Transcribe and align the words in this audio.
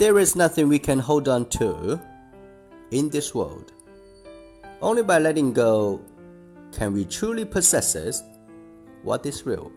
There 0.00 0.18
is 0.18 0.34
nothing 0.34 0.66
we 0.68 0.78
can 0.78 0.98
hold 0.98 1.28
on 1.28 1.44
to 1.60 2.00
in 2.90 3.10
this 3.10 3.34
world. 3.34 3.74
Only 4.80 5.02
by 5.02 5.18
letting 5.18 5.52
go 5.52 6.00
can 6.72 6.94
we 6.94 7.04
truly 7.04 7.44
possess 7.44 8.22
what 9.02 9.26
is 9.26 9.44
real. 9.44 9.70